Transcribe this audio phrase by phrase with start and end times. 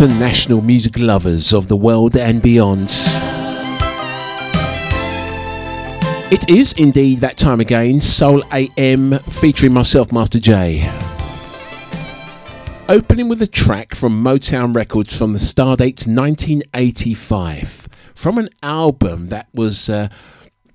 [0.00, 2.84] International music lovers of the world and beyond.
[6.30, 10.88] It is indeed that time again, Soul AM featuring myself, Master J.
[12.88, 19.48] Opening with a track from Motown Records from the Stardate 1985, from an album that
[19.52, 20.10] was, uh,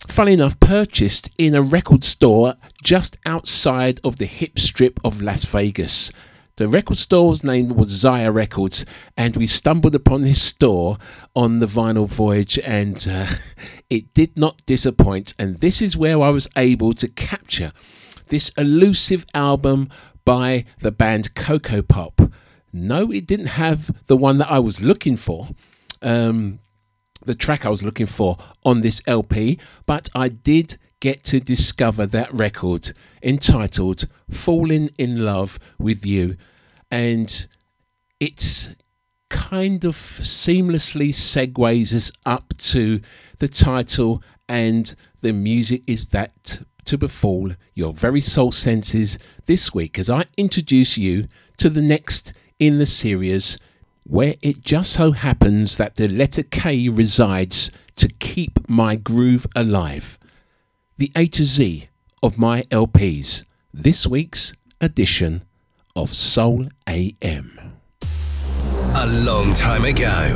[0.06, 5.46] funny enough, purchased in a record store just outside of the hip strip of Las
[5.46, 6.12] Vegas.
[6.56, 8.86] The record store's name was Zia Records,
[9.18, 10.98] and we stumbled upon this store
[11.36, 13.26] on the vinyl voyage, and uh,
[13.90, 15.34] it did not disappoint.
[15.40, 17.72] And this is where I was able to capture
[18.30, 19.90] this elusive album
[20.26, 22.22] by the band Koko-Pop.
[22.72, 25.48] No, it didn't have the one that I was looking for.
[26.04, 26.60] Um,
[27.26, 29.58] the track I was looking for on this LP,
[29.88, 36.38] but I did get to discover that record entitled Falling in Love with You.
[36.90, 37.46] And
[38.22, 38.74] it's
[39.30, 43.02] kind of seamlessly segues us up to
[43.40, 50.00] the title, and the music is that to befall your very soul senses this week
[50.00, 51.28] as I introduce you
[51.58, 53.58] to the next in the series
[54.06, 60.18] where it just so happens that the letter K resides to keep my groove alive.
[60.96, 61.88] The A to Z
[62.22, 63.46] of my LPs.
[63.74, 65.44] This week's edition
[65.96, 67.60] of Soul AM.
[68.96, 70.30] A long time ago,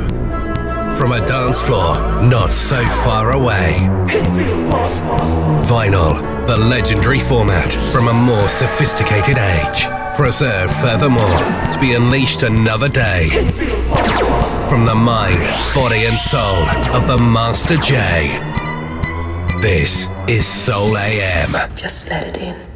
[0.98, 3.76] from a dance floor not so far away.
[5.70, 9.86] Vinyl, the legendary format from a more sophisticated age.
[10.16, 11.38] Preserved furthermore
[11.70, 13.28] to be unleashed another day.
[14.68, 15.38] From the mind,
[15.72, 16.64] body, and soul
[16.96, 18.57] of the Master J.
[19.60, 21.50] This is Soul AM.
[21.74, 22.67] Just let it in.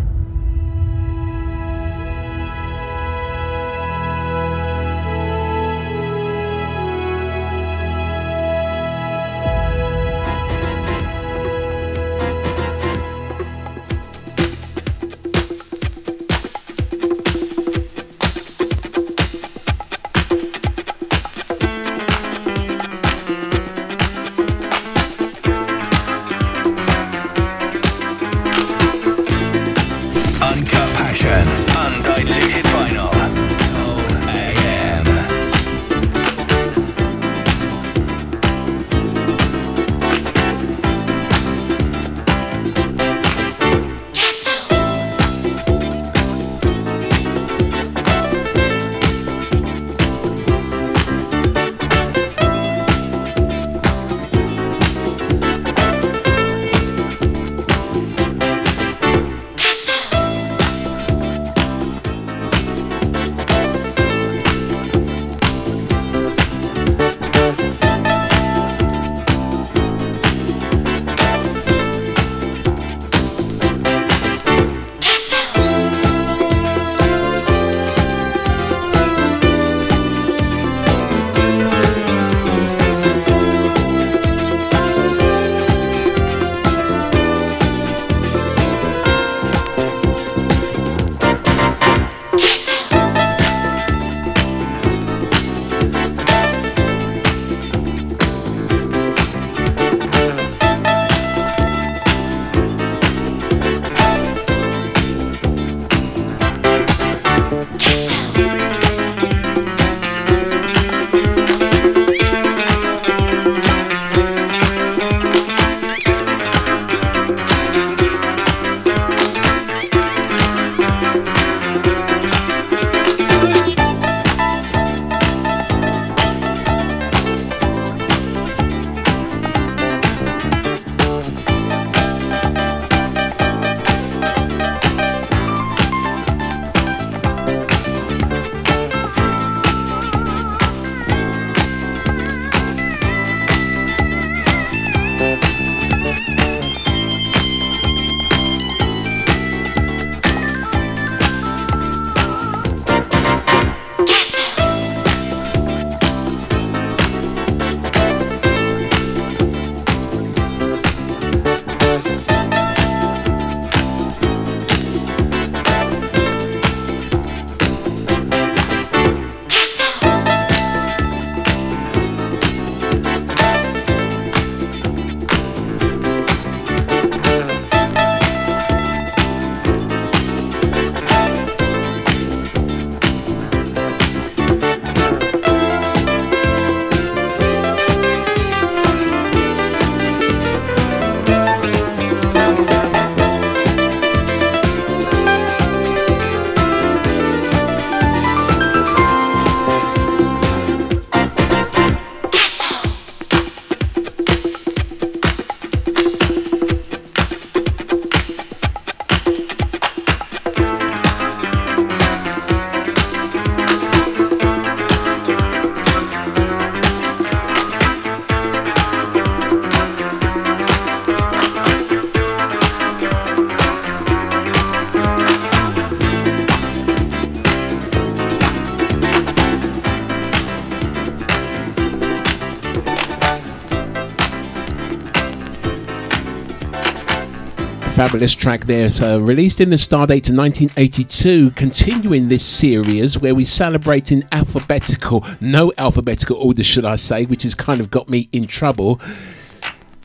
[238.13, 238.91] Fabulous track there.
[238.91, 245.25] So, released in the Stardate of 1982, continuing this series where we celebrate in alphabetical,
[245.41, 249.01] no alphabetical order, should I say, which has kind of got me in trouble.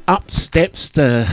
[0.08, 1.26] Up steps the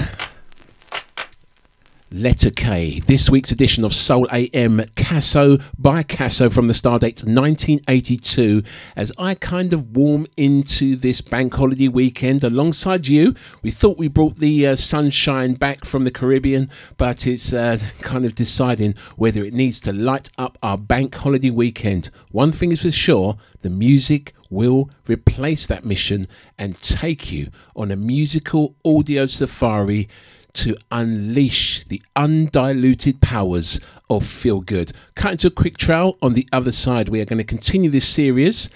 [2.25, 3.01] Letter K.
[3.01, 8.63] This week's edition of Soul AM Kasso by Kasso from the Stardates 1982
[8.97, 13.35] as I kind of warm into this bank holiday weekend alongside you.
[13.63, 18.25] We thought we brought the uh, sunshine back from the Caribbean, but it's uh, kind
[18.25, 22.09] of deciding whether it needs to light up our bank holiday weekend.
[22.31, 26.25] One thing is for sure the music will replace that mission
[26.57, 30.09] and take you on a musical audio safari
[30.55, 34.93] to unleash the undiluted powers of feel good.
[35.15, 38.09] Cutting to a quick trail on the other side, we are going to continue this
[38.09, 38.71] series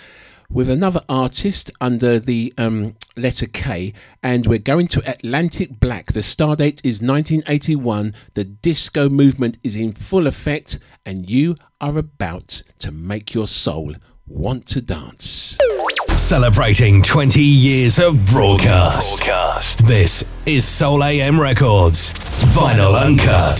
[0.50, 3.92] with another artist under the um, letter K,
[4.22, 6.12] and we're going to Atlantic Black.
[6.12, 8.14] The star date is 1981.
[8.34, 13.94] The disco movement is in full effect, and you are about to make your soul
[14.26, 15.58] want to dance.
[16.16, 19.24] Celebrating 20 years of broadcast.
[19.24, 19.86] broadcast.
[19.86, 22.12] This is Soul AM Records,
[22.54, 23.58] Vinyl Uncut.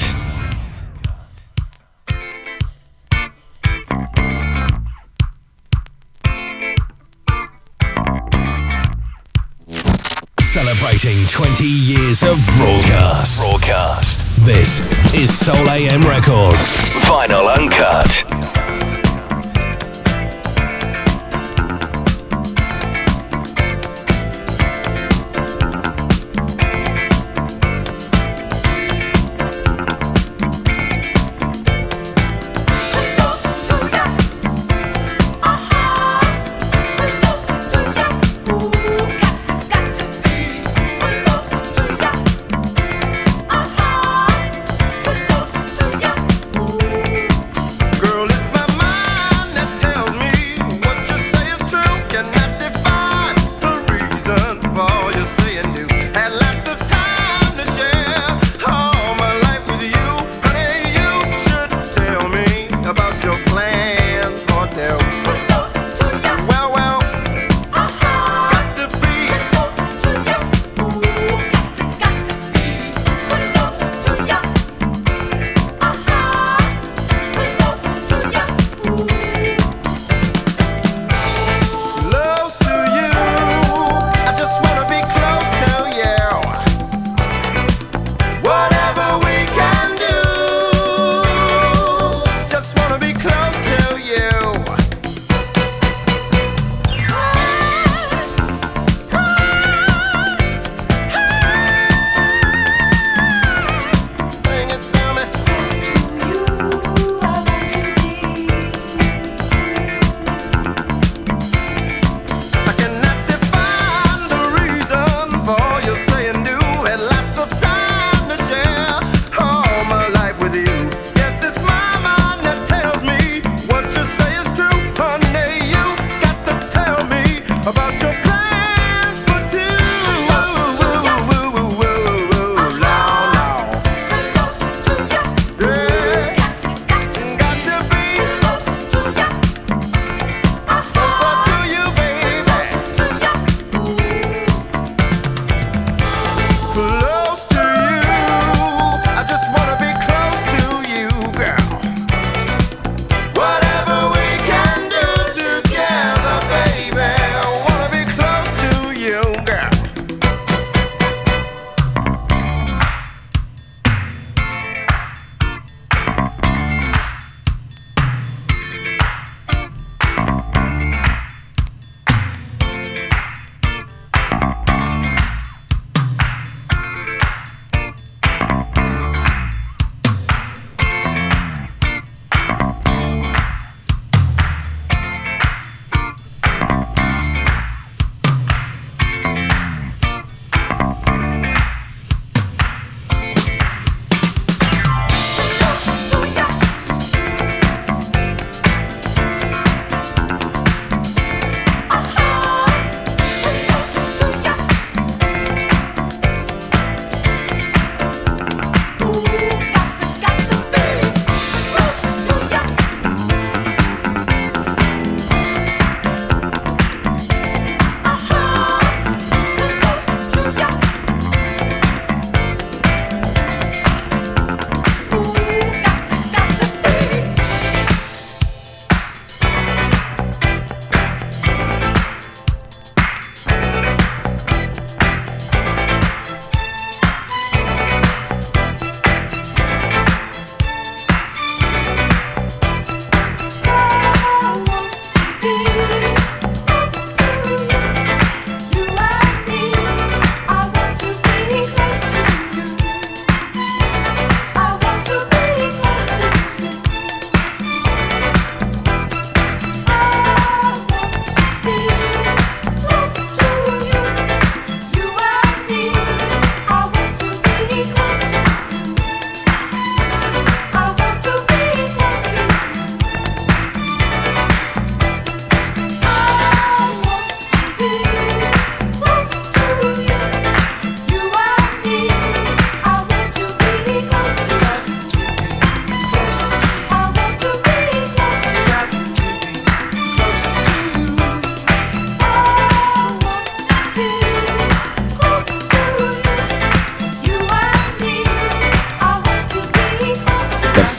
[10.41, 13.43] Celebrating 20 years of broadcast.
[13.43, 14.19] Broadcast.
[14.45, 14.81] This
[15.15, 16.77] is Soul AM Records,
[17.07, 18.88] Vinyl Uncut.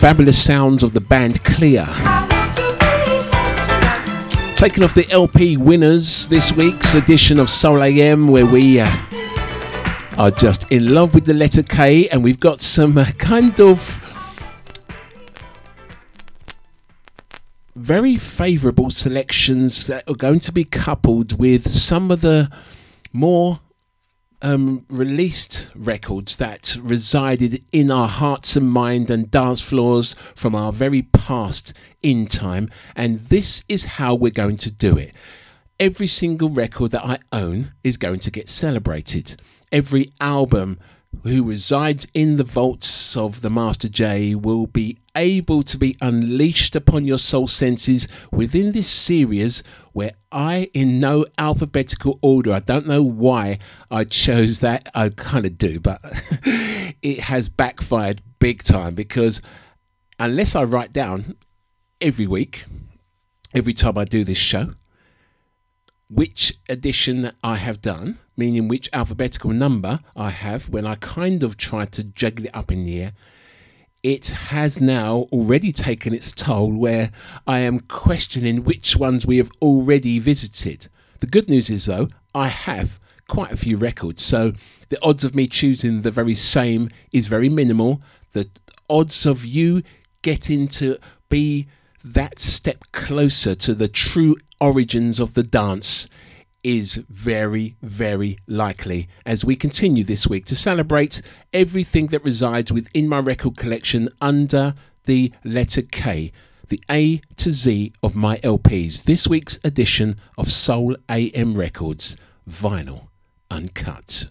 [0.10, 1.86] Fabulous sounds of the band Kleer.
[4.56, 8.90] Taking off the LP winners this week's edition of Soul AM, where we uh,
[10.18, 14.00] are just in love with the letter K, and we've got some uh, kind of
[17.76, 22.50] very favourable selections that are going to be coupled with some of the
[23.14, 23.60] more
[24.42, 30.72] um, released records that resided in our hearts and mind and dance floors from our
[30.72, 32.70] very past in time.
[32.96, 35.14] And this is how we're going to do it.
[35.80, 39.42] Every single record that I own is going to get celebrated.
[39.72, 40.80] Every album
[41.24, 46.76] who resides in the vaults of the Master J will be able to be unleashed
[46.76, 52.88] upon your soul senses within this series where I, in no alphabetical order, I don't
[52.88, 53.60] know why
[53.92, 56.00] I chose that, I kind of do, but
[57.02, 59.42] it has backfired big time because
[60.20, 61.36] unless I write down
[62.00, 62.64] every week,
[63.54, 64.76] every time I do this show,
[66.10, 71.58] which edition I have done, meaning which alphabetical number I have when I kind of
[71.58, 73.12] try to juggle it up in the air,
[74.02, 77.10] it has now already taken its toll where
[77.46, 80.88] I am questioning which ones we have already visited.
[81.20, 84.54] The good news is, though, I have quite a few records, so
[84.88, 88.02] the odds of me choosing the very same is very minimal.
[88.32, 88.50] The
[88.90, 89.84] odds of you
[90.22, 91.68] getting to be
[92.04, 96.10] that step closer to the true origins of the dance
[96.64, 101.22] is very, very likely as we continue this week to celebrate
[101.54, 104.74] everything that resides within my record collection under
[105.06, 106.32] the letter K,
[106.68, 109.04] the A to Z of my LPs.
[109.04, 112.18] This week's edition of Soul AM Records,
[112.48, 113.08] vinyl
[113.50, 114.30] uncut.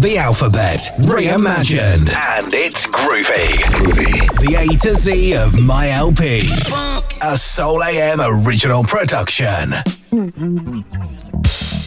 [0.00, 3.48] The alphabet reimagined, and it's groovy.
[3.74, 4.38] Groovy.
[4.40, 6.72] The A to Z of my LPs.
[7.22, 9.74] A Soul AM original production.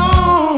[0.00, 0.49] bom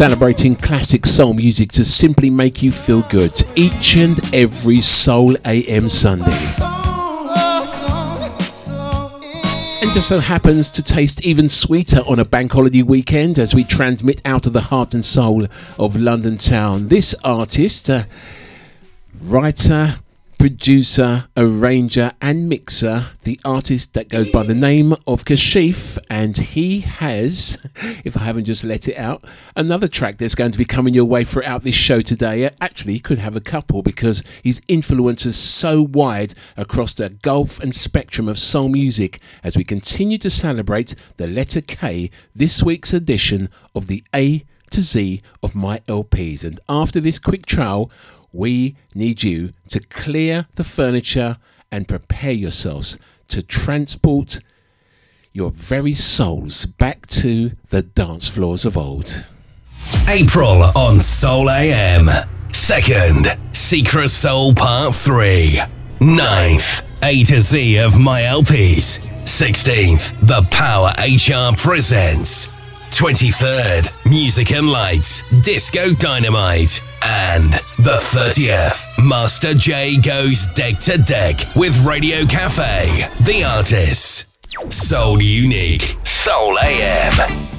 [0.00, 5.90] celebrating classic soul music to simply make you feel good each and every Soul AM
[5.90, 6.24] Sunday.
[9.82, 13.62] And just so happens to taste even sweeter on a bank holiday weekend as we
[13.62, 15.44] transmit out of the heart and soul
[15.78, 16.88] of London town.
[16.88, 18.04] This artist, uh,
[19.20, 19.96] writer,
[20.40, 26.80] producer, arranger, and mixer, the artist that goes by the name of Kashif, and he
[26.80, 27.58] has,
[28.06, 29.22] if I haven't just let it out,
[29.54, 32.48] another track that's going to be coming your way throughout this show today.
[32.58, 37.60] Actually, he could have a couple because his influence is so wide across the gulf
[37.60, 42.94] and spectrum of soul music as we continue to celebrate the letter K, this week's
[42.94, 46.44] edition of the A to Z of my LPs.
[46.44, 47.90] And after this quick trial,
[48.32, 51.38] we need you to clear the furniture
[51.70, 54.40] and prepare yourselves to transport
[55.32, 59.26] your very souls back to the dance floors of old.
[60.08, 62.08] April on Soul AM.
[62.52, 65.60] Second, Secret Soul Part 3.
[66.00, 68.98] Ninth, A to Z of My LPs.
[69.24, 72.48] 16th, The Power HR presents
[72.90, 76.82] 23rd, Music and Lights, Disco Dynamite.
[77.02, 84.26] And the 30th, Master J goes deck to deck with Radio Cafe, the artists.
[84.68, 87.49] Soul Unique, Soul AM.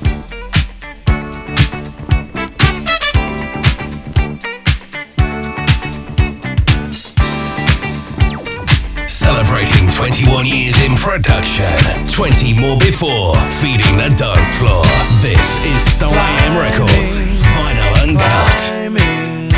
[9.21, 11.69] Celebrating 21 years in production,
[12.07, 14.83] 20 more before, feeding the dance floor.
[15.21, 17.19] This is Soul AM Records,
[17.53, 18.57] vinyl uncut.
[18.65, 19.51] Climbing,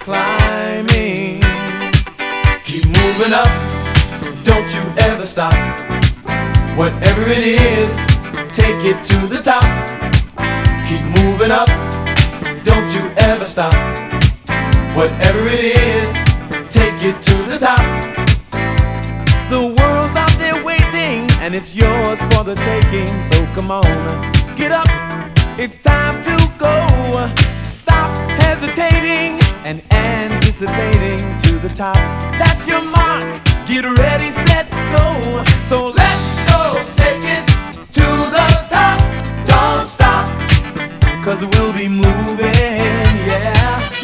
[0.00, 1.40] climbing,
[2.64, 3.46] keep moving up,
[4.42, 5.54] don't you ever stop.
[6.76, 7.96] Whatever it is,
[8.50, 9.62] take it to the top.
[10.88, 11.68] Keep moving up,
[12.64, 13.72] don't you ever stop.
[14.96, 16.12] Whatever it is,
[16.74, 18.25] take it to the top.
[21.46, 23.22] And it's yours for the taking.
[23.22, 23.84] So come on,
[24.56, 24.88] get up,
[25.56, 26.74] it's time to go.
[27.62, 28.10] Stop
[28.42, 31.94] hesitating and anticipating to the top.
[32.40, 33.22] That's your mark.
[33.64, 35.44] Get ready, set, go.
[35.70, 37.46] So let's go, take it
[37.94, 38.98] to the top.
[39.46, 40.26] Don't stop,
[41.24, 43.95] cause we'll be moving, yeah.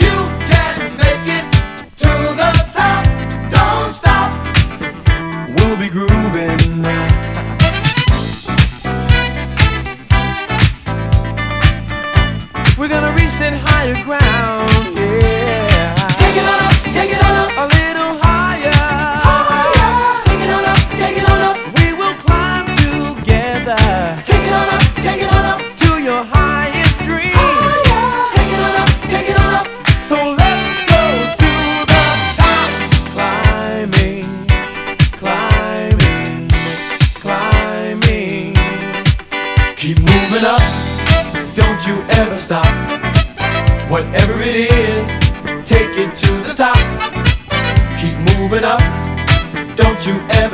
[13.50, 14.81] Higher ground,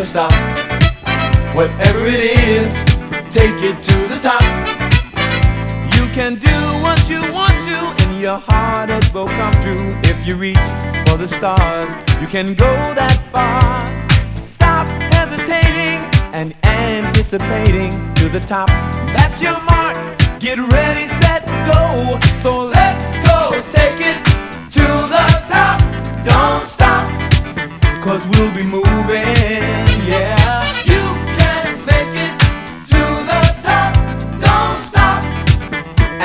[0.09, 0.33] stop.
[1.55, 2.73] Whatever it is,
[3.29, 4.43] take it to the top.
[5.97, 9.95] You can do what you want to, and your heart it will come true.
[10.05, 10.69] If you reach
[11.07, 11.91] for the stars,
[12.23, 13.85] you can go that far.
[14.37, 16.01] Stop hesitating
[16.33, 18.69] and anticipating to the top.
[19.15, 19.79] That's your mark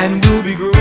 [0.04, 0.73] and we'll be great.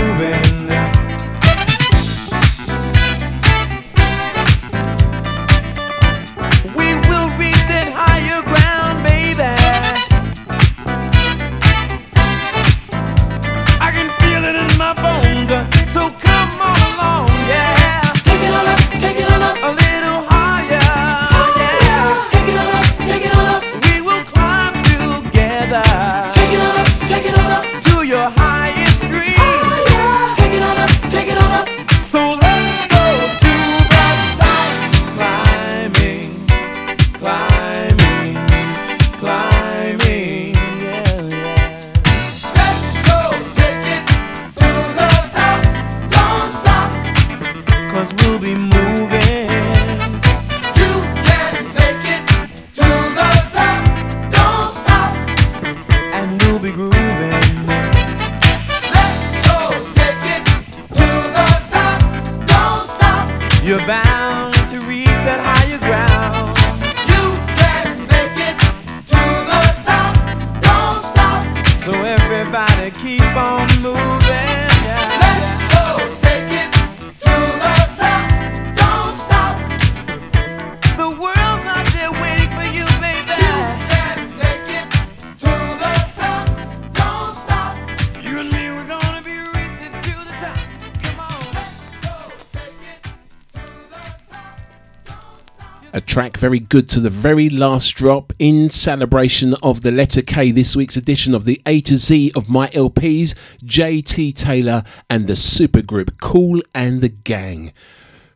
[96.43, 100.97] Very good to the very last drop in celebration of the letter K, this week's
[100.97, 106.59] edition of the A to Z of my LPs, JT Taylor and the supergroup Kool
[106.75, 107.71] and the Gang.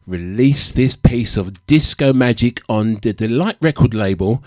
[0.06, 4.42] Release this piece of disco magic on the De-Lite record label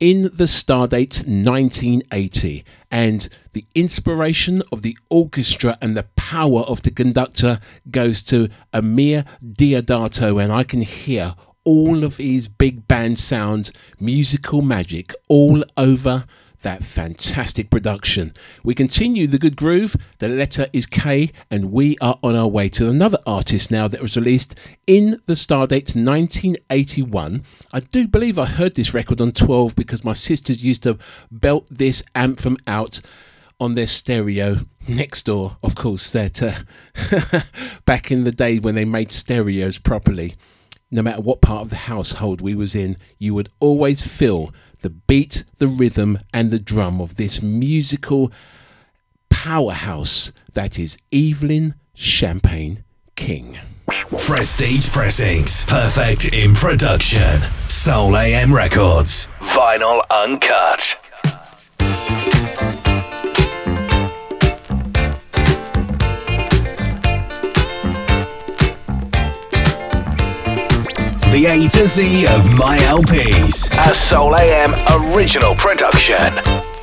[0.00, 6.90] in the stardate 1980 and the inspiration of the orchestra and the power of the
[6.90, 7.60] conductor
[7.92, 14.62] goes to Eumir Deodato and I can hear all of his big band sound, musical
[14.62, 16.24] magic all over
[16.64, 18.34] that fantastic production.
[18.64, 19.96] We continue the good groove.
[20.18, 24.02] The letter is K, and we are on our way to another artist now that
[24.02, 27.42] was released in the Stardate 1981.
[27.72, 30.98] I do believe I heard this record on 12 because my sisters used to
[31.30, 33.00] belt this anthem out
[33.60, 34.56] on their stereo
[34.88, 37.40] next door, of course, that uh,
[37.84, 40.34] back in the day when they made stereos properly
[40.94, 44.90] no matter what part of the household we was in, you would always feel the
[44.90, 48.30] beat, the rhythm, and the drum of this musical
[49.28, 52.84] powerhouse that is Evelyn Champagne
[53.16, 53.58] King.
[54.16, 57.40] Prestige Pressings, perfect in production.
[57.68, 61.03] Soul AM Records, vinyl uncut.
[71.34, 73.68] The A to Z of my LPs.
[73.90, 74.72] A Soul AM
[75.12, 76.73] original production.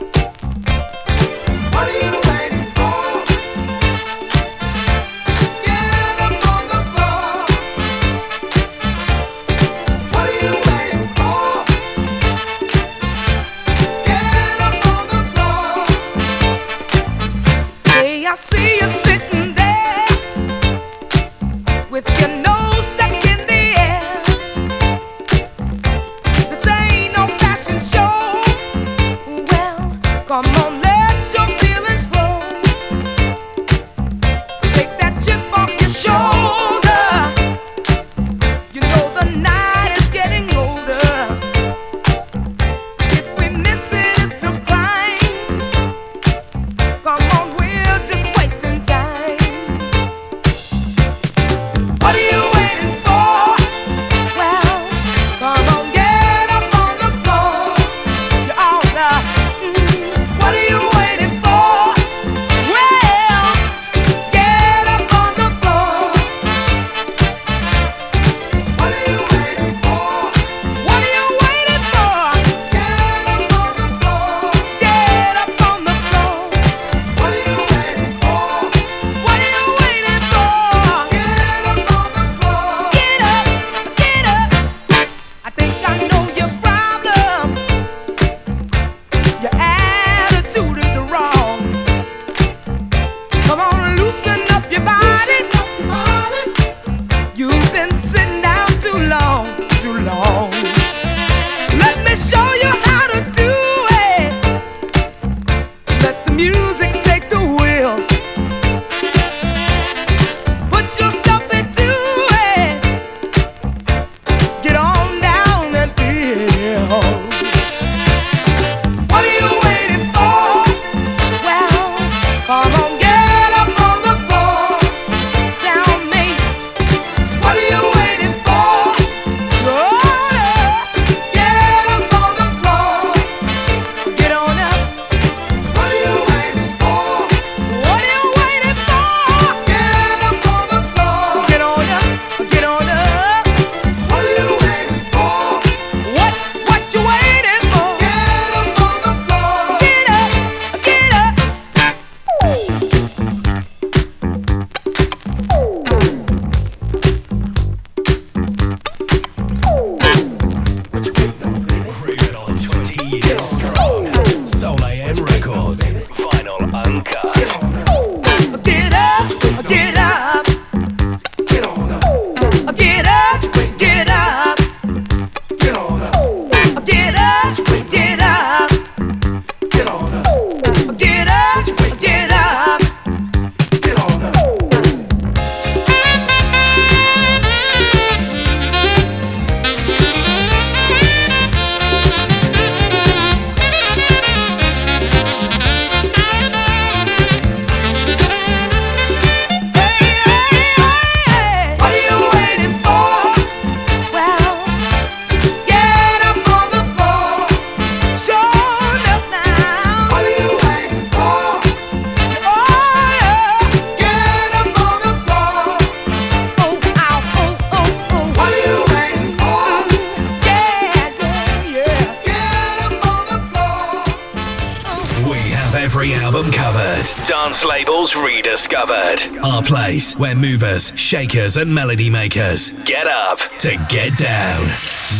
[230.21, 234.67] Where movers, shakers, and melody makers get up to get down.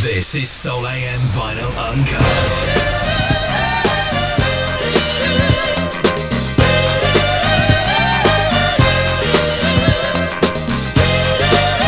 [0.04, 2.52] This is Soul AM Vinyl Uncut.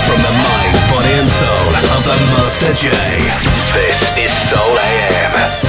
[0.08, 2.90] From the mind, body, and soul of the Master J.
[3.78, 5.63] This is Soul AM.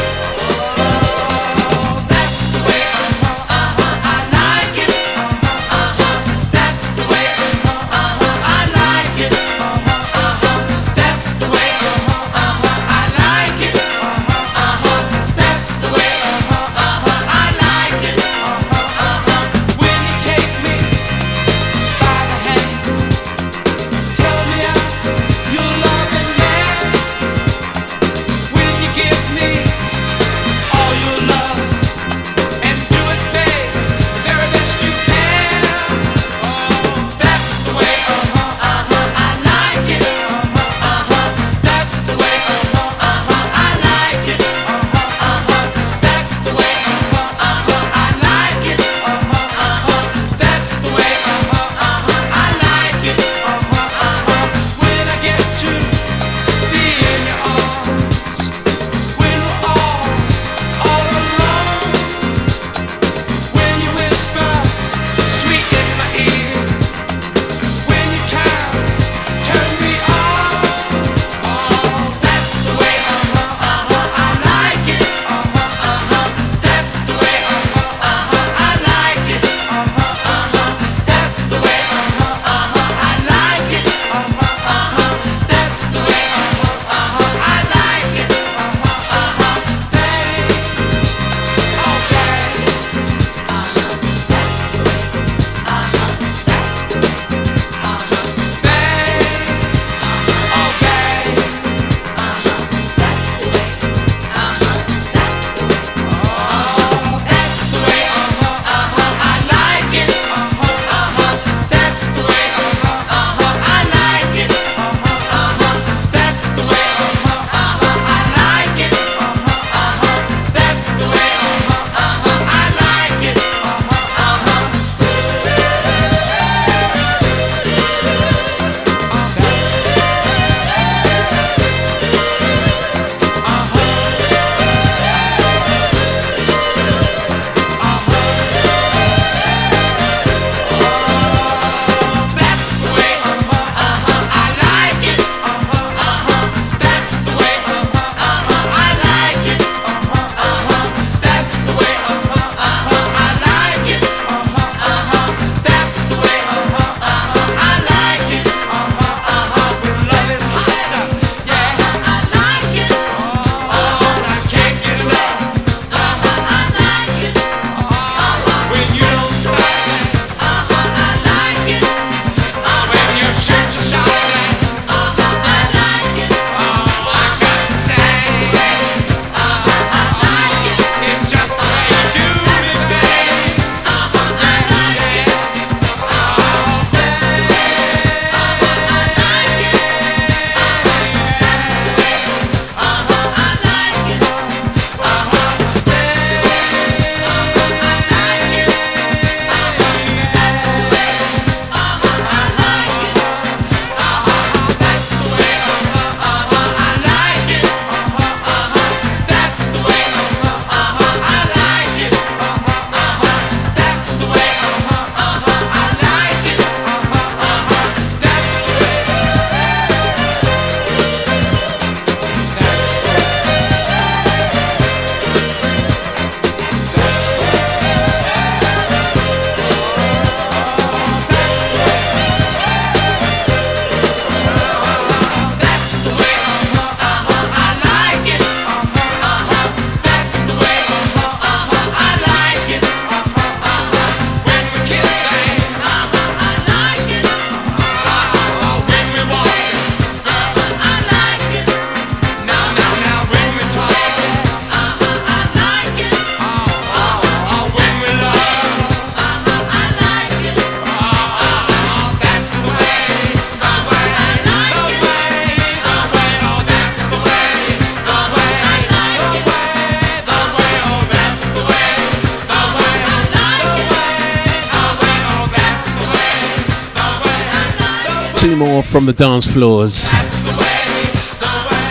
[279.07, 280.11] The dance floors.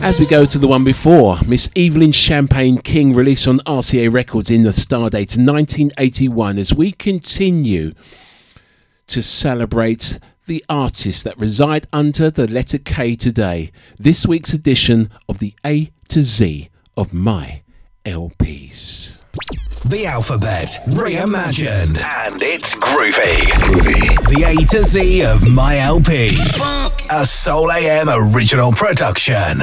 [0.00, 4.50] As we go to the one before, Miss Evelyn Champagne King released on RCA Records
[4.50, 7.92] in the Stardate 1981 as we continue
[9.08, 13.70] to celebrate the artists that reside under the letter K today.
[13.98, 17.62] This week's edition of the A to Z of my
[18.04, 19.20] LPs.
[19.84, 23.36] The alphabet reimagined, and it's groovy.
[23.60, 24.34] Groovy.
[24.34, 27.10] The A to Z of my LPs.
[27.10, 29.60] A Soul AM original production.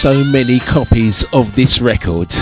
[0.00, 2.32] So many copies of this record.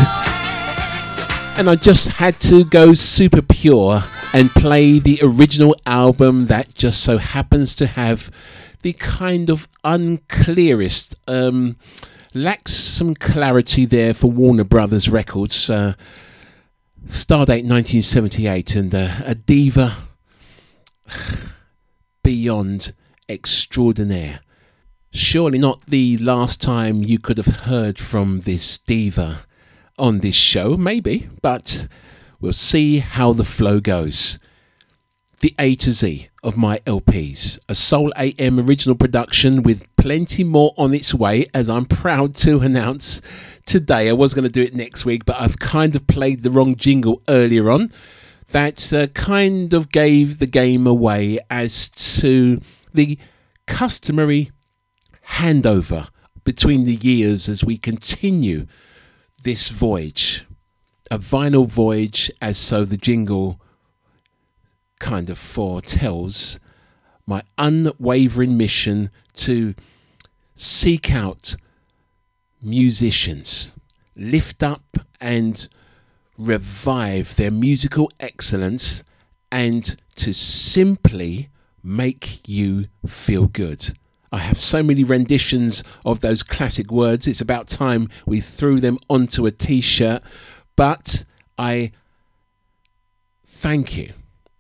[1.59, 3.99] And I just had to go super pure
[4.33, 8.31] and play the original album that just so happens to have
[8.83, 11.77] the kind of unclearest, um,
[12.33, 15.69] lacks some clarity there for Warner Brothers Records.
[15.69, 15.95] Uh,
[17.07, 19.95] Stardate 1978 and uh, a diva
[22.23, 22.93] beyond
[23.29, 24.43] extraordinaire.
[25.11, 29.41] Surely not the last time you could have heard from this diva
[29.99, 31.89] on this show, maybe, but
[32.41, 34.39] we'll see how the flow goes.
[35.41, 40.75] The A to Z of my LPs, a Soul AM original production with plenty more
[40.77, 43.23] on its way, as I'm proud to announce
[43.65, 44.09] today.
[44.09, 46.77] I was going to do it next week, but I've kind of played the wrong
[46.77, 47.91] jingle earlier on.
[48.51, 51.89] That uh, kind of gave the game away as
[52.21, 52.61] to
[52.93, 53.19] the
[53.67, 54.51] customary
[55.33, 56.09] handover
[56.45, 58.67] between the years as we continue
[59.43, 60.47] this voyage.
[61.11, 63.61] A vinyl voyage, as so the jingle
[64.99, 66.61] kind of foretells.
[67.27, 69.75] My unwavering mission to
[70.55, 71.57] seek out
[72.63, 73.75] musicians,
[74.17, 75.69] lift up and
[76.37, 79.05] revive their musical excellence,
[79.51, 81.49] and to simply
[81.83, 83.91] make you feel good.
[84.31, 87.27] I have so many renditions of those classic words.
[87.27, 90.23] It's about time we threw them onto a t shirt.
[90.77, 91.25] But
[91.57, 91.93] I
[93.47, 94.13] thank you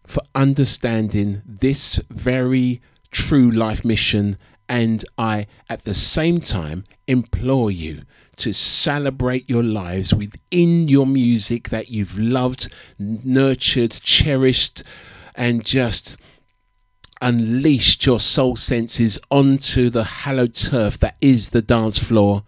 [0.07, 4.39] for understanding this very true life mission.
[4.71, 8.03] And I, at the same time, implore you
[8.37, 14.83] to celebrate your lives within your music that you've loved, nurtured, cherished,
[15.35, 16.17] and just
[17.21, 22.45] unleashed your soul senses onto the hallowed turf that is the dance floor.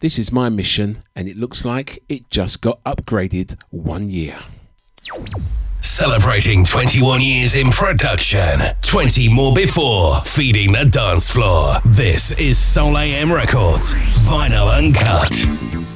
[0.00, 4.38] This is my mission, and it looks like it just got upgraded one year.
[5.80, 11.76] Celebrating 21 years in production, 20 more before, feeding the dance floor.
[11.84, 15.91] This is Soul AM Records, Vinyl Uncut.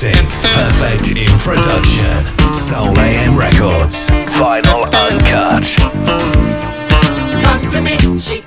[0.00, 2.24] Presents Perfect in Production.
[2.54, 4.08] Soul AM Records.
[4.08, 5.66] Vinyl Uncut.
[7.44, 8.40] Come to me, she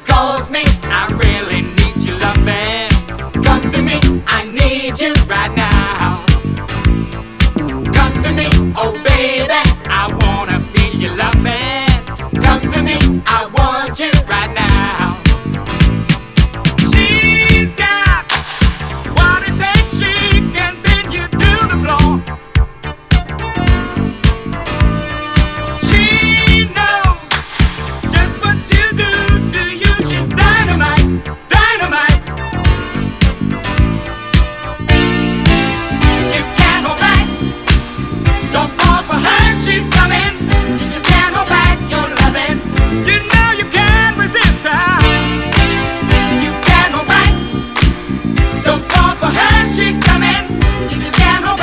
[49.20, 50.60] For her she's coming.
[50.90, 51.63] You just can't hope.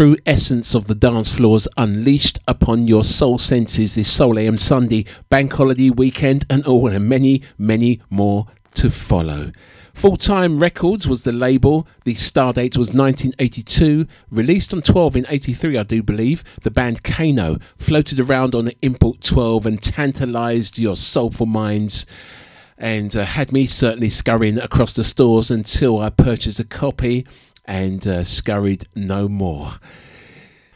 [0.00, 5.04] True essence of the dance floors unleashed upon your soul senses this Soul AM Sunday,
[5.28, 8.46] Bank Holiday weekend, and all, and many, many more
[8.76, 9.52] to follow.
[9.92, 11.86] Full Time Records was the label.
[12.04, 14.06] The star date was 1982.
[14.30, 16.44] Released on 12 in 83, I do believe.
[16.62, 22.06] The band Kano floated around on the Import 12 and tantalized your soulful minds
[22.78, 27.26] and uh, had me certainly scurrying across the stores until I purchased a copy
[27.66, 29.72] and uh, scurried no more.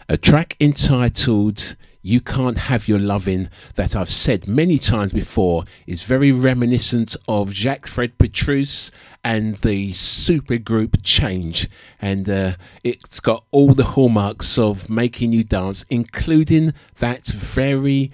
[0.09, 6.05] A track entitled You Can't Have Your Loving, that I've said many times before, is
[6.05, 8.91] very reminiscent of Jacques Fred Petrus
[9.25, 11.69] and the super group Change.
[12.03, 18.13] And uh, it's got all the hallmarks of making you dance, including that very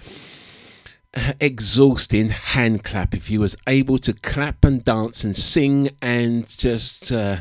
[1.13, 6.49] uh, exhausting hand clap if you was able to clap and dance and sing and
[6.49, 7.39] just uh,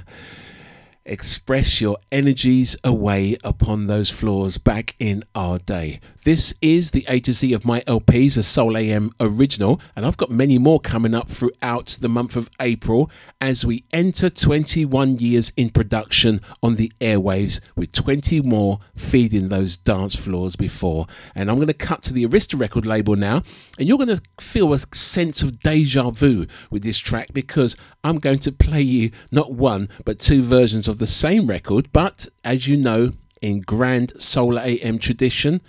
[1.09, 5.99] express your energies away upon those floors back in our day.
[6.29, 10.15] This is the A to Z of my LPs, a Soul AM original, and I've
[10.15, 13.09] got many more coming up throughout the month of April
[13.41, 19.75] as we enter 21 years in production on the airwaves with 20 more feeding those
[19.75, 21.07] dance floors before.
[21.33, 23.41] And I'm going to cut to the Arista record label now,
[23.79, 28.19] and you're going to feel a sense of deja vu with this track because I'm
[28.19, 32.67] going to play you not one but two versions of the same record, but as
[32.67, 35.61] you know, in grand Soul AM tradition,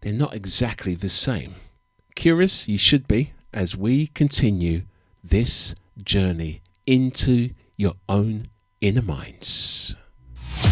[0.00, 1.54] they're not exactly the same.
[2.14, 4.82] Curious you should be as we continue
[5.22, 8.46] this journey into your own
[8.80, 9.96] inner minds.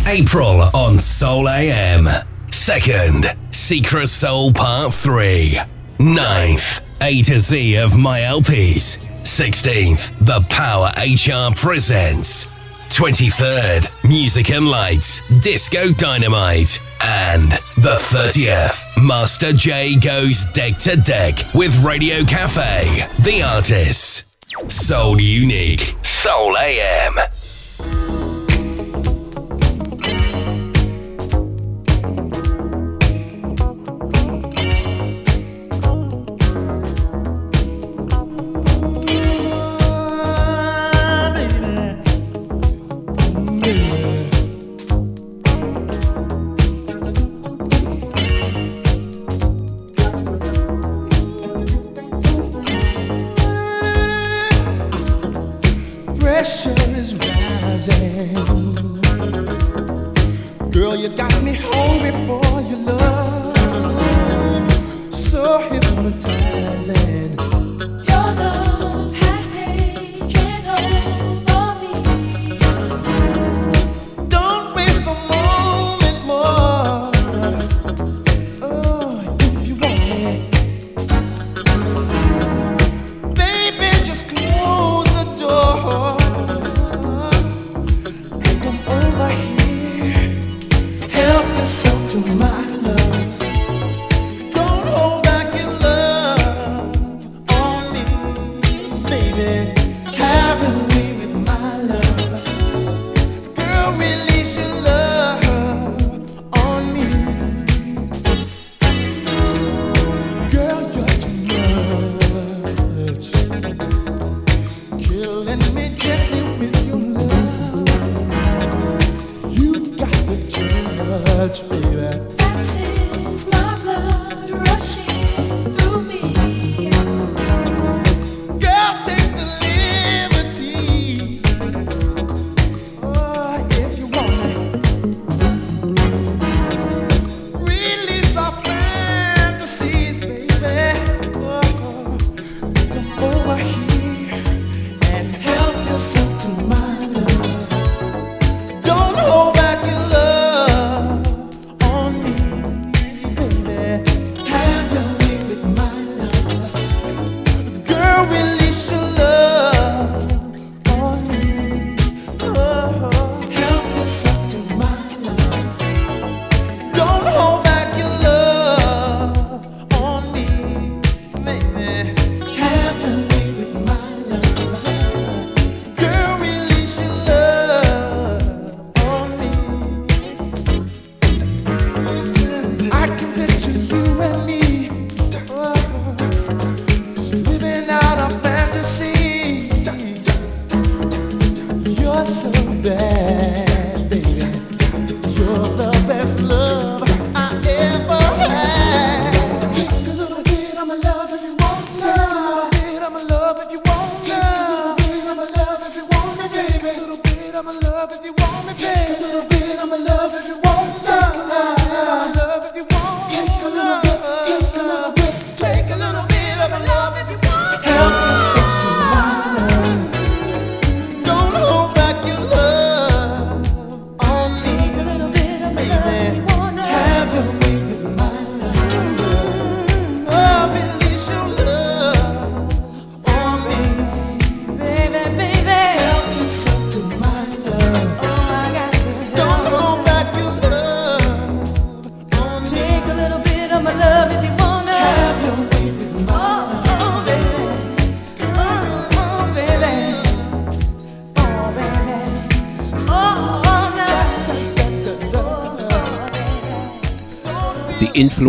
[0.06, 2.08] April on Soul AM.
[2.50, 5.58] Second, Secret Soul Part 3.
[5.98, 8.98] Ninth, A to Z of my LPs.
[9.22, 12.46] 16th, The Power HR presents
[12.88, 16.80] 23rd, Music and Lights, Disco Dynamite.
[17.00, 24.24] And the 30th, Master J goes deck to deck with Radio Cafe, the artists.
[24.68, 27.14] Soul Unique, Soul AM.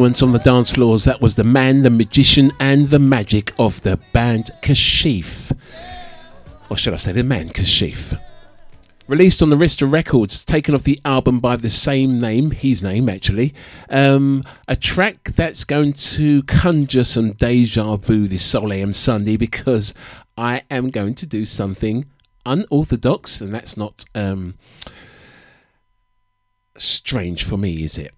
[0.09, 3.79] The on the dance floors, that was the man, the magician, and the magic of
[3.81, 5.51] the band Kashif.
[6.67, 8.19] Or should I say the man Kashif?
[9.07, 13.53] Released on Arista Records, taken off the album by the same name, his name actually.
[13.87, 19.93] Um, a track that's going to conjure some deja vu this Soul AM Sunday because
[20.35, 22.05] I am going to do something
[22.47, 24.55] unorthodox, and that's not um,
[26.77, 28.11] strange for me, is it?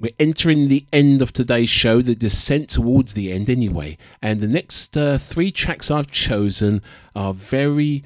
[0.00, 3.98] We're entering the end of today's show, the descent towards the end, anyway.
[4.22, 6.82] And the next uh, three tracks I've chosen
[7.16, 8.04] are very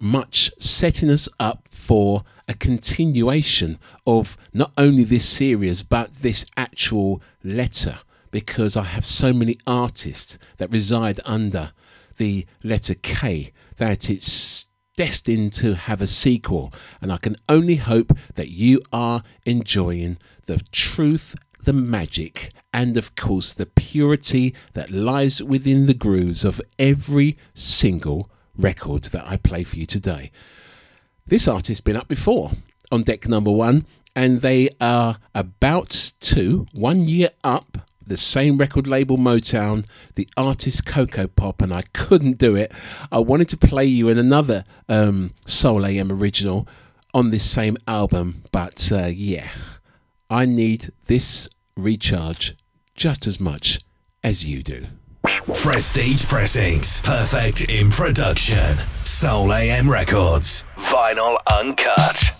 [0.00, 7.22] much setting us up for a continuation of not only this series but this actual
[7.44, 7.98] letter
[8.30, 11.72] because I have so many artists that reside under
[12.16, 14.69] the letter K that it's
[15.00, 16.70] destined to have a sequel
[17.00, 23.16] and I can only hope that you are enjoying the truth the magic and of
[23.16, 29.64] course the purity that lies within the grooves of every single record that I play
[29.64, 30.30] for you today.
[31.26, 32.50] This artist's been up before
[32.92, 37.78] on deck number one, and they are about to, one year up,
[38.10, 42.72] the same record label Motown, the artist Koko-Pop, and I couldn't do it.
[43.12, 46.66] I wanted to play you in another um, Soul AM original
[47.14, 49.48] on this same album, but uh, yeah,
[50.28, 52.56] I need this recharge
[52.96, 53.80] just as much
[54.24, 54.86] as you do.
[55.54, 57.02] Prestige Pressings.
[57.02, 58.76] Perfect in production.
[59.04, 60.64] Soul AM Records.
[60.76, 62.39] Vinyl Uncut.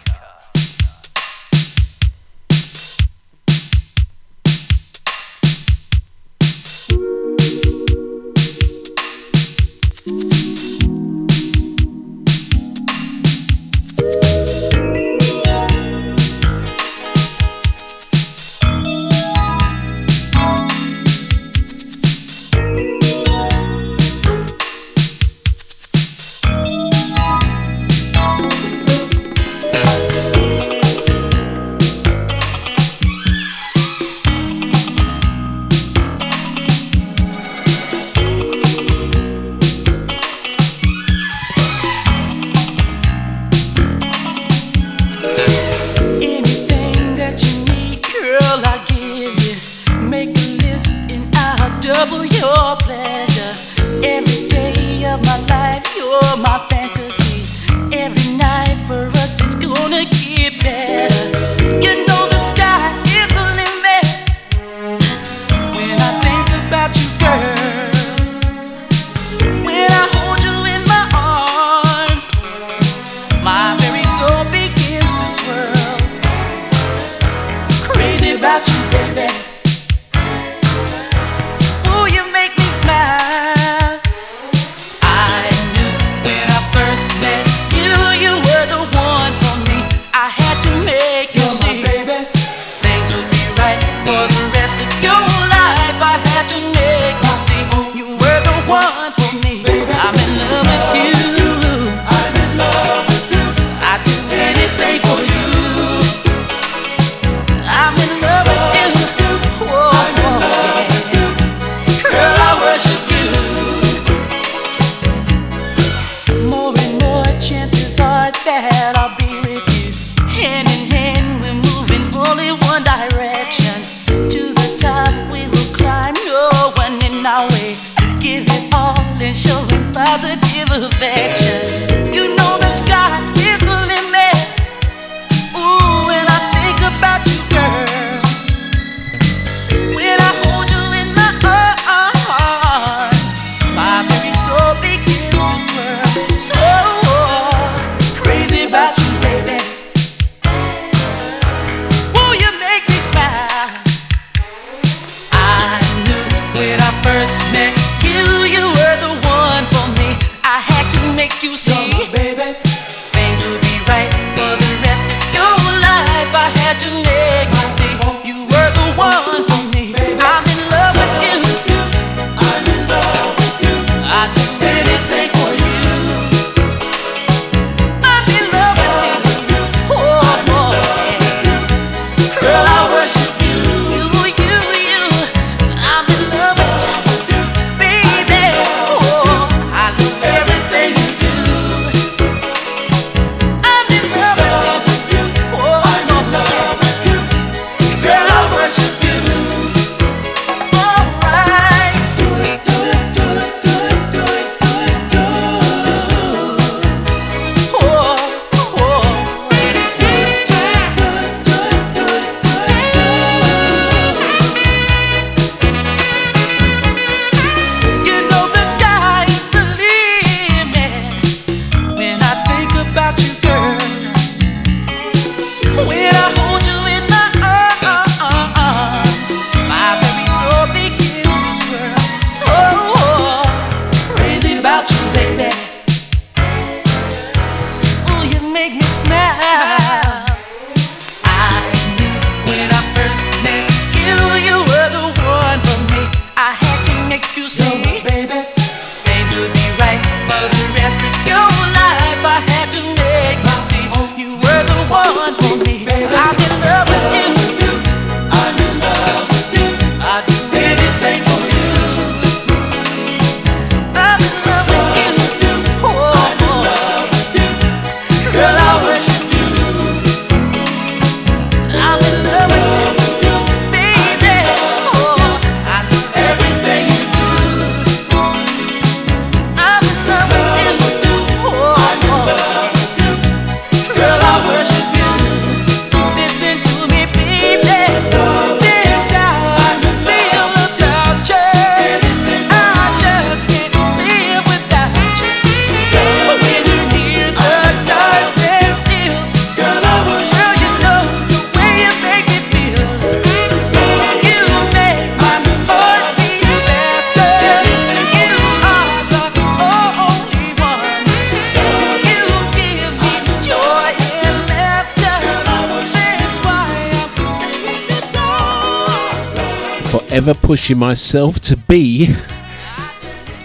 [320.50, 322.08] Pushing myself to be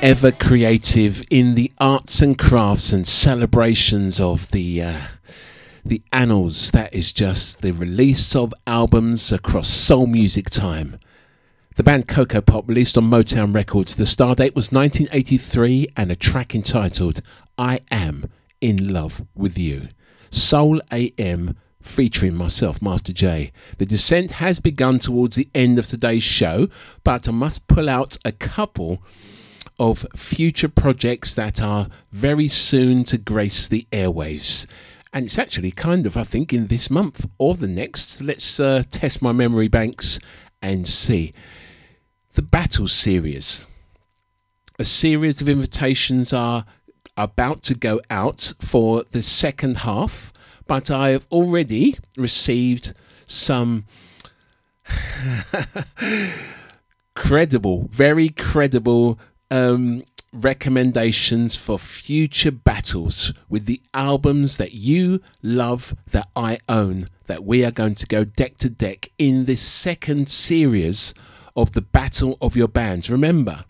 [0.02, 5.02] ever creative in the arts and crafts and celebrations of the uh,
[5.86, 6.72] the annals.
[6.72, 10.98] That is just the release of albums across soul music time.
[11.76, 13.96] The band Koko-Pop released on Motown Records.
[13.96, 17.22] The star date was 1983 and a track entitled
[17.56, 18.32] I Am
[18.62, 19.90] in Love with You.
[20.32, 23.52] Soul AM featuring myself, Master J.
[23.78, 26.68] The descent has begun towards the end of today's show,
[27.04, 29.04] but I must pull out a couple
[29.80, 34.70] of future projects that are very soon to grace the airwaves.
[35.14, 38.22] And it's actually kind of, I think, in this month or the next.
[38.22, 40.20] Let's uh, test my memory banks
[40.62, 41.34] and see.
[42.34, 43.68] The Battle Series.
[44.78, 46.66] A series of invitations are
[47.16, 50.34] about to go out for the second half
[50.68, 52.94] but I have already received
[53.26, 53.86] some
[57.16, 66.28] credible, very credible um, recommendations for future battles with the albums that you love that
[66.36, 71.14] I own that we are going to go deck to deck in this second series
[71.56, 73.10] of the Battle of Your Bands.
[73.10, 73.64] Remember,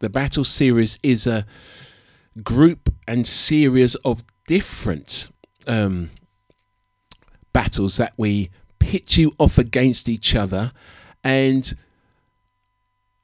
[0.00, 1.46] the Battle series is a
[2.42, 5.30] group and series of different
[5.66, 6.10] um,
[7.56, 10.72] battles that we pit you off against each other
[11.24, 11.74] and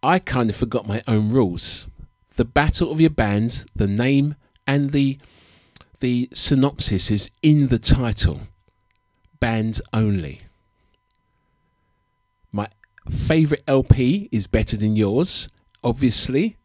[0.03, 1.87] I kind of forgot my own rules.
[2.37, 5.19] The battle of your bands, the name and the
[6.01, 8.41] the synopsis is in the title.
[9.39, 10.41] Bands only.
[12.51, 12.69] My
[13.11, 15.51] favorite LP is better than yours.
[15.85, 16.57] Obviously,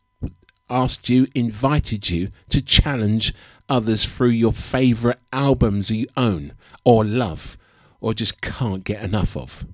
[0.70, 3.34] asked you, invited you to challenge
[3.70, 6.54] others through your favourite albums you own
[6.86, 7.58] or love
[8.00, 9.66] or just can't get enough of.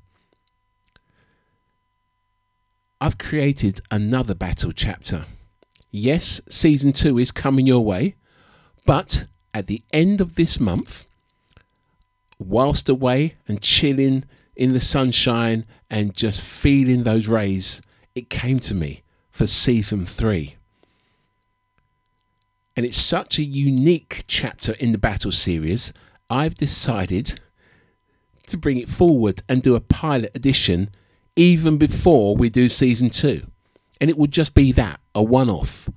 [2.99, 5.25] I've created another battle chapter.
[5.91, 8.15] Yes, season two is coming your way,
[8.85, 11.07] but at the end of this month,
[12.39, 14.23] whilst away and chilling
[14.55, 17.81] in the sunshine and just feeling those rays,
[18.15, 20.55] it came to me for season three.
[22.75, 25.93] And it's such a unique chapter in the battle series,
[26.29, 27.39] I've decided
[28.47, 30.89] to bring it forward and do a pilot edition
[31.35, 33.47] even before we do season two.
[34.01, 35.89] And it will just be that, a one off.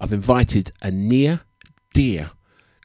[0.00, 1.42] I've invited a near
[1.92, 2.30] dear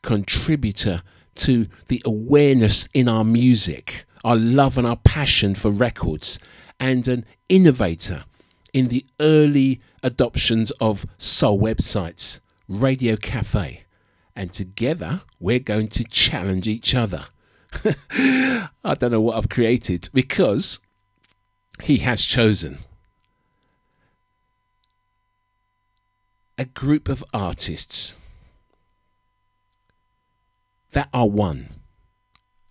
[0.01, 1.01] contributor
[1.35, 6.39] to the awareness in our music, our love and our passion for records,
[6.79, 8.25] and an innovator
[8.73, 13.83] in the early adoptions of soul websites Radio Cafe.
[14.35, 17.25] And together we're going to challenge each other.
[18.13, 20.79] I don't know what I've created because
[21.83, 22.77] he has chosen
[26.57, 28.15] a group of artists
[30.91, 31.67] that are one.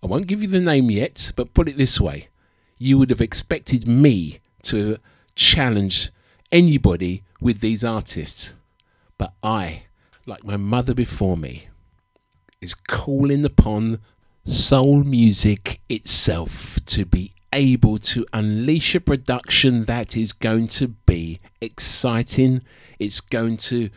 [0.03, 2.29] I won't give you the name yet, but put it this way
[2.77, 4.97] you would have expected me to
[5.35, 6.11] challenge
[6.51, 8.55] anybody with these artists.
[9.17, 9.83] But I,
[10.25, 11.67] like my mother before me,
[12.61, 13.99] is calling upon
[14.45, 21.39] soul music itself to be able to unleash a production that is going to be
[21.61, 22.61] exciting.
[22.99, 23.89] It's going to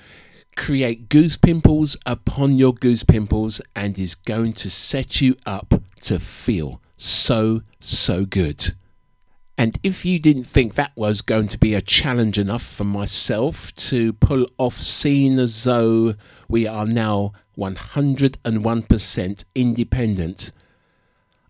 [0.57, 6.19] create goose pimples upon your goose pimples and is going to set you up to
[6.19, 8.75] feel so, so good.
[9.59, 13.75] And if you didn't think that was going to be a challenge enough for myself
[13.75, 16.15] to pull off, seeing as though
[16.49, 20.53] we are now 101% independent,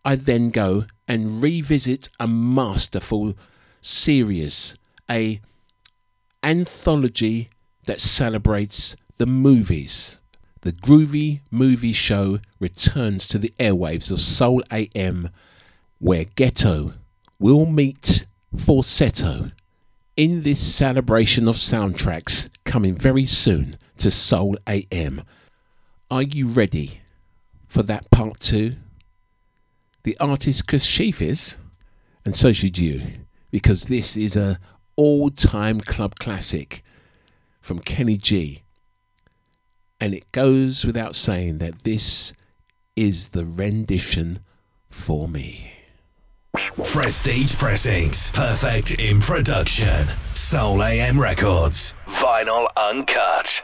[0.07, 3.35] I then go and revisit a masterful
[3.83, 4.79] series,
[5.11, 5.43] a
[6.43, 7.51] anthology
[7.85, 10.19] that celebrates the movies.
[10.63, 15.29] The groovy movie show returns to the airwaves of Soul AM,
[15.99, 16.95] where ghetto
[17.39, 19.51] will meet falsetto
[20.16, 25.23] in this celebration of soundtracks coming very soon to Soul AM.
[26.10, 27.01] Are you ready
[27.69, 28.77] for that part two?
[30.02, 31.59] The artist Chris Kashif is,
[32.24, 33.02] and so should you,
[33.51, 34.59] because this is a
[34.97, 36.82] all-time club classic
[37.60, 38.62] from Kenny G.
[40.01, 42.35] And it goes without saying that this
[42.97, 44.40] is the rendition
[44.89, 45.78] for me.
[46.55, 48.31] Prestige Pressings.
[48.33, 50.07] Perfect in production.
[50.35, 51.95] Soul AM Records.
[52.07, 53.62] Vinyl Uncut.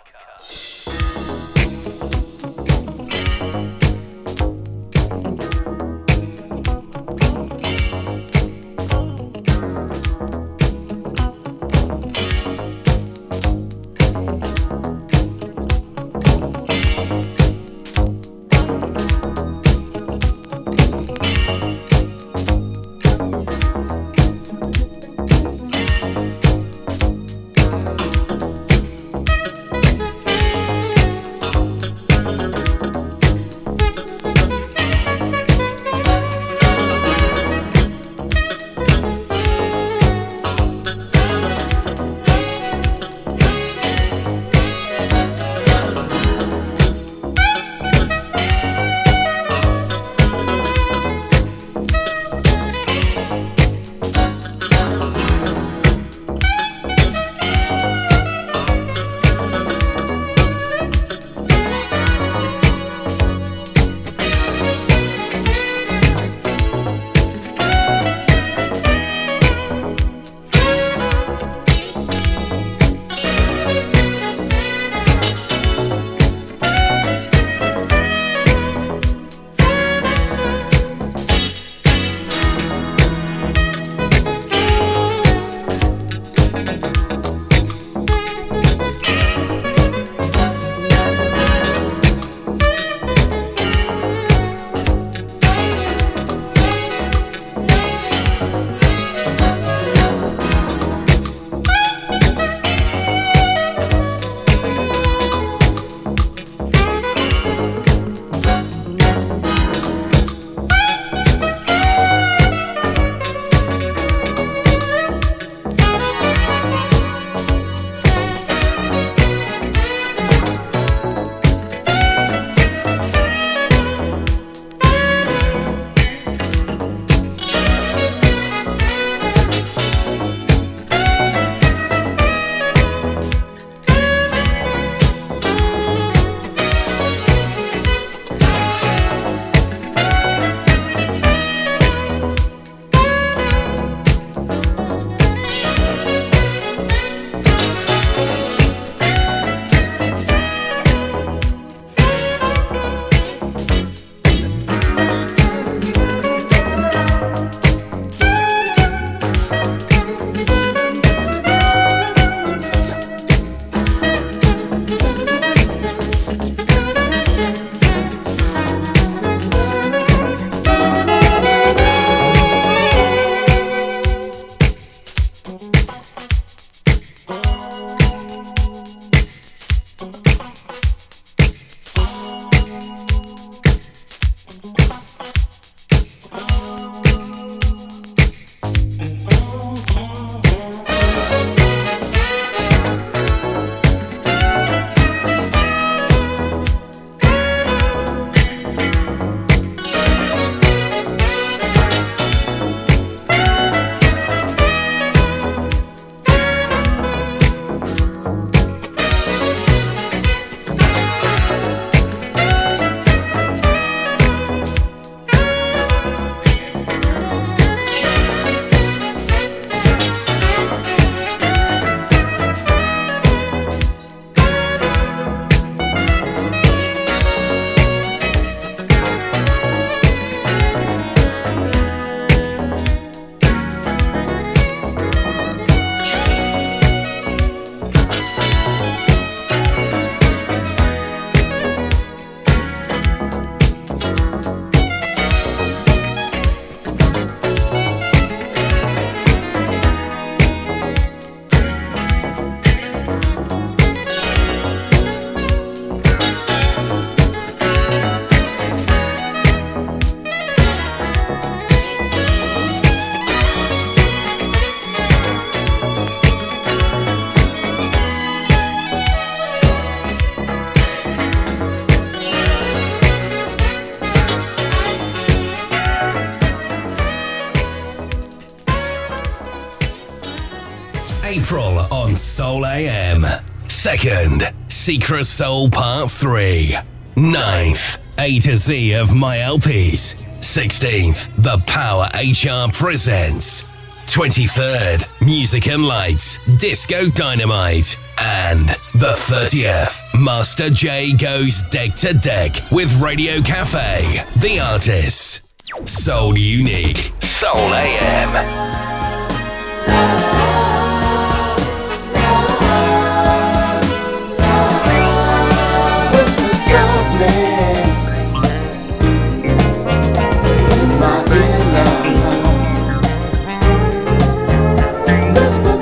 [282.16, 283.24] Soul AM.
[283.68, 286.76] Second, Secret Soul Part 3.
[287.16, 290.14] Ninth, A to Z of My LPs.
[290.40, 293.64] 16th, The Power HR presents.
[294.06, 297.96] 23rd, Music and Lights, Disco Dynamite.
[298.18, 305.40] And the 30th, Master J goes deck to deck with Radio Cafe, the artists.
[305.84, 308.73] Soul Unique, Soul AM.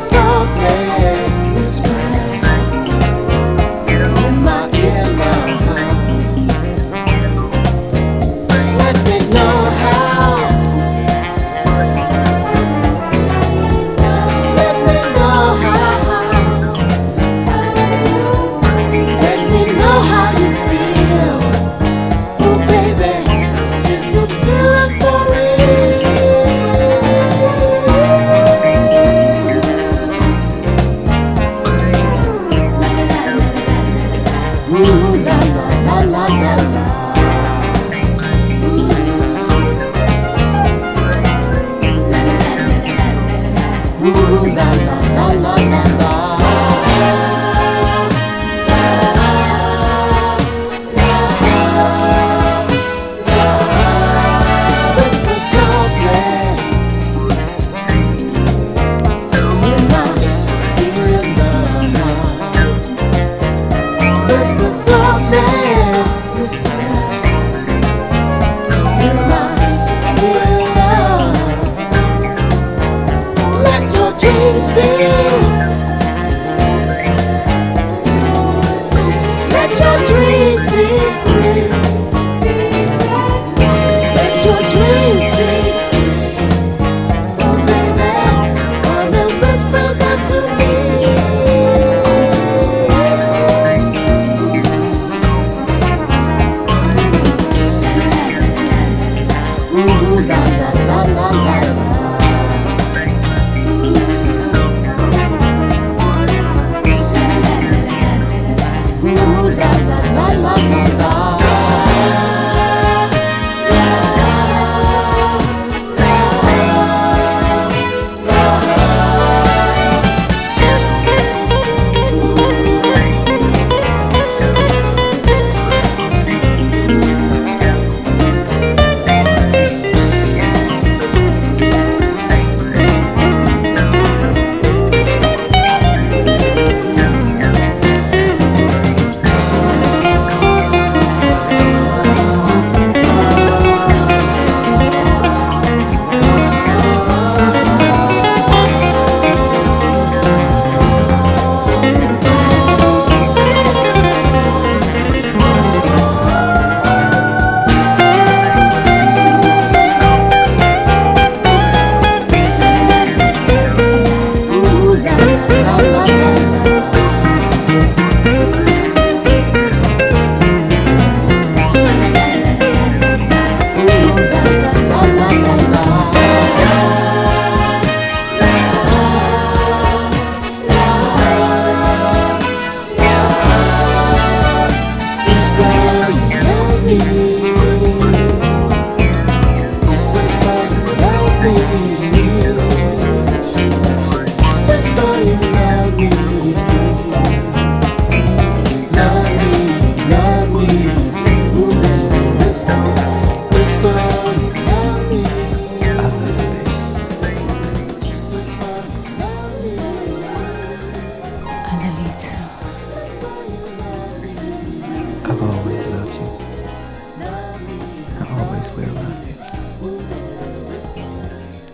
[0.02, 0.81] softness.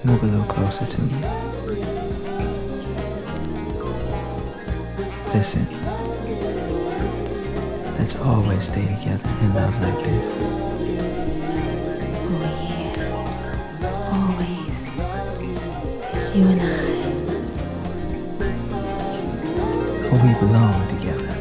[0.08, 1.12] Move a little closer to me.
[5.34, 5.66] Listen.
[7.98, 10.40] Let's always stay together in love like this.
[10.40, 10.46] Oh
[12.64, 14.14] yeah.
[14.14, 14.90] Always.
[16.14, 16.64] It's you and I.
[20.08, 21.34] For we belong together.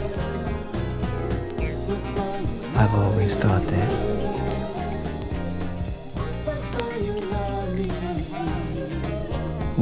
[2.75, 3.89] I've always thought that.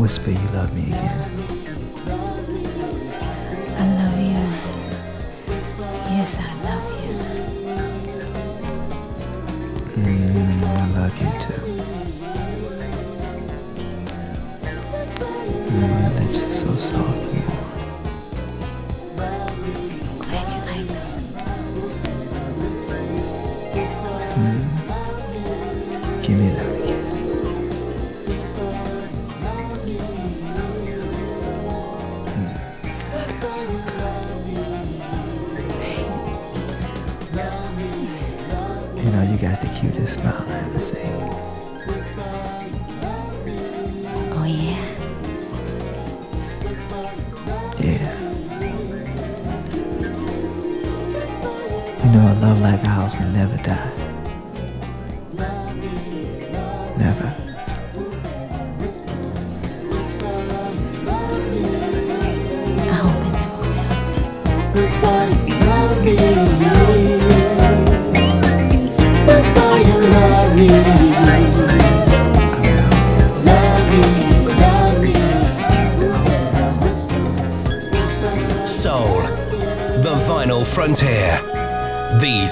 [0.05, 1.31] whisper you love me again.
[3.75, 4.37] I love you.
[6.13, 6.84] Yes, I love you.